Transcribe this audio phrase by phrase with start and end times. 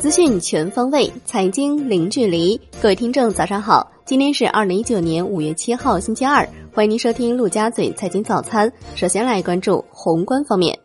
[0.00, 2.60] 资讯全方位，财经零距离。
[2.80, 3.90] 各位听众，早上好！
[4.04, 6.46] 今天是二零一九年五月七号，星期二。
[6.74, 8.70] 欢迎您收听陆家嘴财经早餐。
[8.94, 10.78] 首先来关注宏观方面，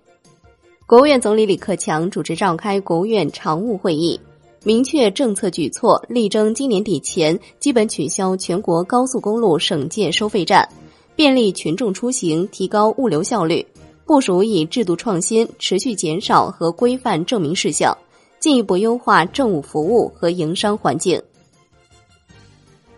[0.86, 4.20] 国务院总理李克强主持召开国务院常务会议，
[4.64, 10.70] 明确政策举措，力争今年底前基本取消全国高速公路省界收费站，
[11.16, 13.66] 便利群众出行，提高物流效率。
[14.08, 17.96] 部署以制度创新持续减少和规范证明事项，
[18.40, 21.22] 进一步优化政务服务和营商环境。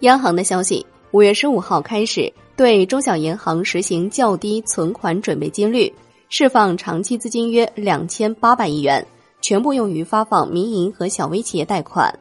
[0.01, 2.31] 央行的消息，五月十五号开始。
[2.55, 5.89] 对中小银行实行较低存款准备金率，
[6.27, 9.07] 释放长期资金约两千八百亿元，
[9.39, 12.13] 全部用于发放民营和小微企业贷款。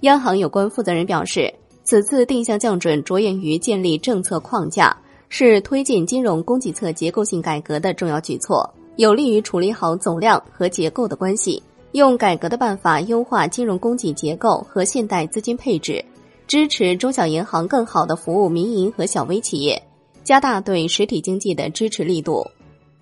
[0.00, 1.50] 央行有关负责人表示，
[1.84, 4.94] 此次定向降准着眼于建立政策框架，
[5.32, 11.62] 是推进金融供给侧结构性改革的重要举措，有利于处理好总量和结构的关系，
[11.92, 16.04] 用改革的办法优化金融供给结构和现代资金配置。
[16.48, 19.80] 支持中小银行更好的服务民营和小微企业，
[20.24, 22.44] 加大对实体经济的支持力度，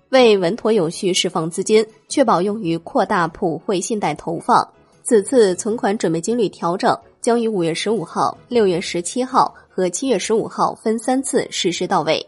[0.09, 4.69] 为稳妥有序释放资金，确保用于扩大普惠信贷投放。
[5.09, 12.23] 此次存款准备金率调整将于五月十五号、六月十七号和七月十五号分三次实施到位。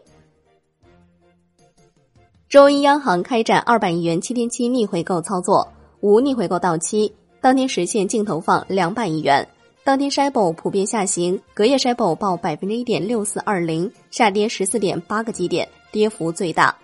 [2.48, 9.46] 周一，央行开展二百亿元七天期逆回购操作，无逆回购到期，当天实现净投放两百亿元。
[9.84, 16.76] 当天 SHIBO 普遍下行，隔夜 SHIBO 报百分之一点六四二零，下跌十四点八个基点，跌幅最大。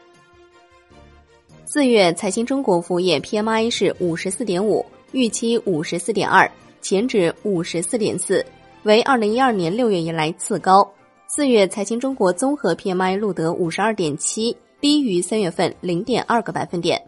[1.67, 8.45] 四月财新中国服务业 PMI 是五十四点五，预期五十四点二，前值五十四点四，
[8.83, 10.89] 为二零一二年六月以来次高。
[11.27, 17.03] 四月财新中国综合 PMI 录得五十二点七，低于三月份零点二个百分点。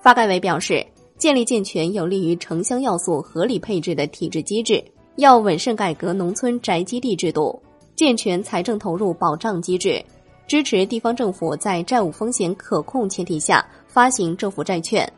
[0.00, 0.86] 发改委表示。
[1.18, 4.82] 建立健全有利于城乡要素合理配置的体制机制，
[5.14, 7.62] 要稳慎改革农村宅基地制度，
[7.94, 10.04] 健全财政投入保障机制，
[10.48, 15.08] 支持地方政府在债务风险可控前提下发行政府债券，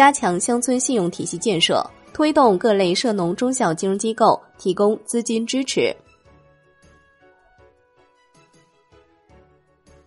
[0.00, 1.84] 加强乡村信用体系建设，
[2.14, 5.94] 推动各类涉农中小金融机构提供资金支持。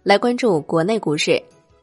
[0.02, 1.40] 来关注国内股市，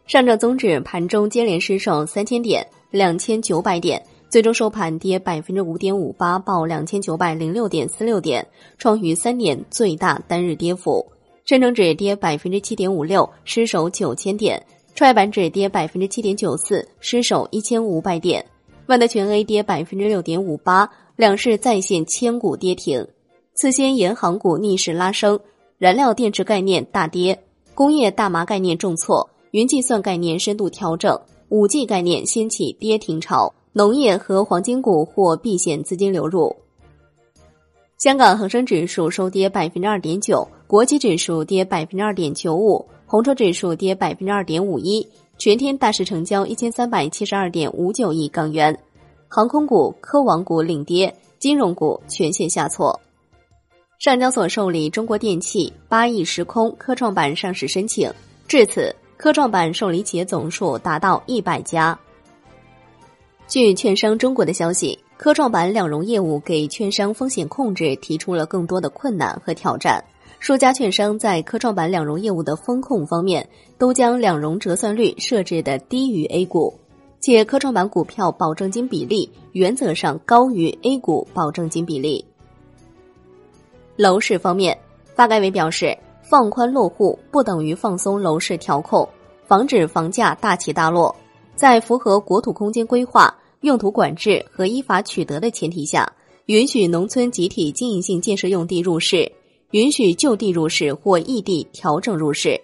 [0.08, 2.66] 上证综指盘中接连失守三千点。
[2.90, 8.44] 两千九百点，最终收盘跌百分之五点五八，报两千九百零六点四六点，
[8.76, 11.06] 创逾三年最大单日跌幅。
[11.44, 14.60] 深成指跌百分之七点五六，失守九千点；
[14.94, 18.44] 创业板指跌百分之七点九四，失守一千五百点。
[18.86, 23.06] 万德全 A 跌百分之六点五八，两市再现千股跌停。
[23.54, 25.38] 次新银行股逆势拉升，
[25.78, 27.38] 燃料电池概念大跌，
[27.74, 31.18] 工业大麻概念重挫，云计算概念深度调整。
[31.50, 36.54] 五 G 概念掀起跌停潮，农业和黄金股或避险资金流入。
[37.98, 45.04] 香港恒生指数收跌百分之二点九，国际指数跌百分之二点九五，红筹指数跌百分之二点五一。
[45.36, 48.78] 全天大市成交一千三百七十二点五九亿港元，
[49.26, 53.00] 航空股、科网股领跌，金融股全线下挫。
[53.98, 58.08] 上交所受理中国电器、八亿时空、科创板上市申请，
[58.46, 58.94] 至此。
[59.16, 61.98] 科创板受理企业总数达到一百家。
[63.48, 70.00] 据券商中国的消息，科创板两融业务给券商风险控制提出了更多的困难和挑战。
[70.40, 76.74] 数家券商在科创板两融业务的风控方面，都将两融折算率设置的低于 A 股，
[77.20, 82.24] 且科创板股票保证金比例原则上高于 A 股保证金比例。
[83.94, 84.76] 楼市方面，
[85.14, 85.96] 发改委表示。
[86.22, 89.08] 放宽落户不等于放松楼市调控，
[89.48, 91.16] 防止房价大起大落。
[91.56, 96.12] 在符合国土空间规划、用途管制和依法取得的前提下，
[96.46, 99.32] 允许农村集体经营性建设用地入市，
[99.70, 102.60] 允许就地入市或异地调整入市。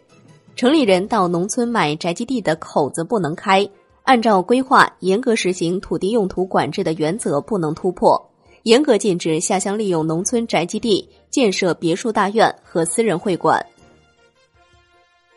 [0.56, 3.68] 城里人到农村买宅基地的口子不能开，
[4.04, 8.30] 按照规划严格实行土地用途管制的原则不能突破。
[8.62, 13.64] 严格禁止下乡利用农村宅基地建设别墅大院和私人会馆。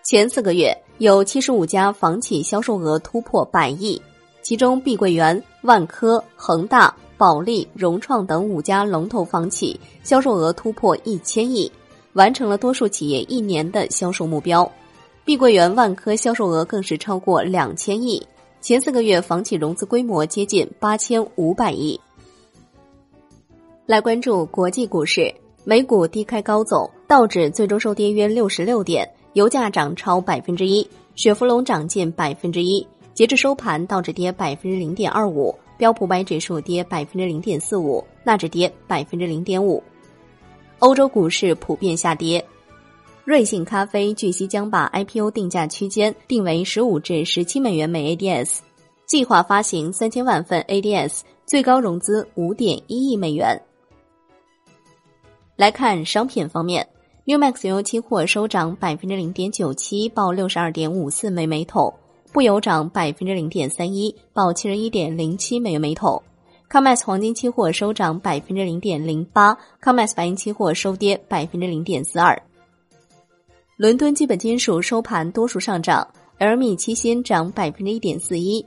[0.04, 4.02] 前四个月有七十五家房企销售额突破百亿，
[4.42, 11.70] 其中碧桂园、万科、恒大、保利、融创等五家龙头房企销售额突破一千亿，
[12.14, 14.72] 完成了多数企业一年的销售目标。
[15.26, 18.26] 碧桂园、万科销售额更是超过两千亿。
[18.62, 22.00] 前四个月房企融资规模接近八千五百亿。
[23.86, 32.88] 来关注国际股市，美股低开高走，道指最终收跌约六十六点，油价涨超百分之一，雪佛龙涨近百分之一，
[33.20, 39.84] 截至收盘，道指跌百分之零点二五，标普百指数跌百分之零点四五，纳指跌百分之零点五。
[40.78, 42.42] 欧洲股市普遍下跌。
[43.26, 48.60] 瑞幸咖啡据悉将把 IPO 定价区间定为十五至十七美元每 ADS，
[49.06, 53.62] 计划发行三千万份 ADS，最高融资五点一亿美元。
[55.58, 56.88] 来看商品方面
[57.26, 61.94] ，New Max 油期货收涨百分之零点九七，报六十二点五四美每桶；
[62.32, 66.22] 布油涨百分之零点三一，报七十一点零七美元每桶。
[66.70, 72.40] COMEX 黄金期货收涨百分之零点零八，COMEX 白银期货收跌百分之零点四二。
[73.78, 78.64] 伦敦基本金属收盘多数上涨，LME 期锌涨百分之一点四一。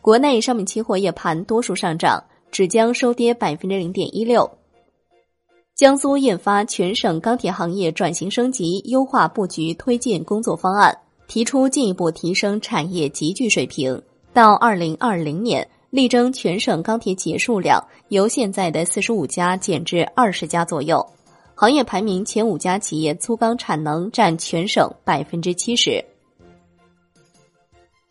[0.00, 4.50] 国内商品期货夜盘多数上涨，纸浆收跌百分之零点一六。
[5.74, 10.96] 江苏印发全省钢铁行业转型升级优化布局推进工作方案，
[11.28, 14.00] 提出进一步提升产业集聚水平，
[14.32, 21.04] 到二零二零年力争全省钢铁企业数量由现在的四十五家减至二十家左右。
[21.54, 26.04] 行业排名前五家企业粗钢产能占全省百分之七十。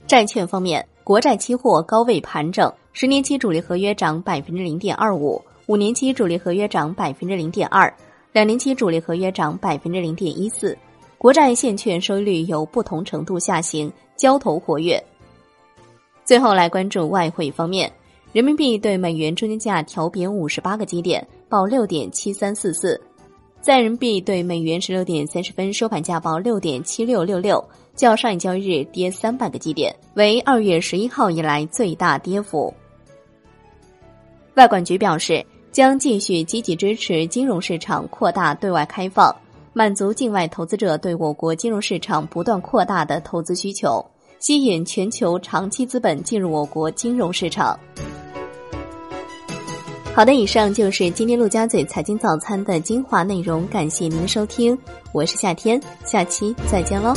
[0.07, 7.91] 债券方面，国债期货高位盘整，十年期主力合约涨百分之零点二五，五年期主力合约涨百分之零点二，
[8.33, 10.77] 两年期主力合约涨百分之零点一四。
[11.17, 15.03] 国债现券收益率有不同程度下行，交投活跃。
[16.23, 17.91] 最后来关注外汇方面，
[18.31, 23.00] 人民币对美元中间价调贬五十八个基点，报六点七三四四。
[23.62, 27.63] 在人民币对美元十六点三十分收盘价报六点七六六六，
[27.95, 32.71] 较上一交易日跌三百个基点，为二月十一号以来最大跌幅。
[34.53, 39.35] 外管局表示，将继续积极支持金融市场扩大对外开放，
[39.77, 44.04] 满足境外投资者对我国金融市场不断扩大的投资需求，
[44.39, 47.77] 吸引全球长期资本进入我国金融市场。
[50.13, 54.77] 好的，以上就是今天陆家嘴财经早餐的精华内容，感谢您收听，
[55.12, 57.13] 我是夏天，下期再见喽。